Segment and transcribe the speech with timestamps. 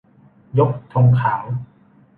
[0.59, 1.43] ยกธงขาว